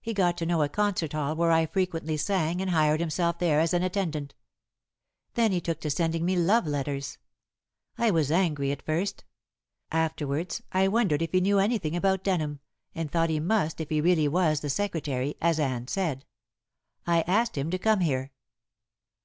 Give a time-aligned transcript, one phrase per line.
[0.00, 3.58] He got to know a concert hall where I frequently sang and hired himself there
[3.58, 4.32] as an attendant.
[5.34, 7.18] Then he took to sending me love letters.
[7.98, 9.24] I was angry at first.
[9.90, 12.60] Afterwards I wondered if he knew anything about Denham,
[12.94, 16.24] and thought he must if he really was the secretary, as Anne said.
[17.04, 18.30] I asked him to come here."